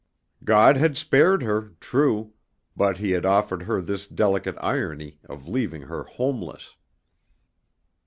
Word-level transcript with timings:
God 0.43 0.77
had 0.77 0.97
spared 0.97 1.43
her, 1.43 1.73
true, 1.79 2.33
but 2.75 2.97
He 2.97 3.11
had 3.11 3.23
offered 3.23 3.61
her 3.61 3.79
this 3.79 4.07
delicate 4.07 4.55
irony 4.59 5.19
of 5.25 5.47
leaving 5.47 5.83
her 5.83 6.05
homeless. 6.05 6.75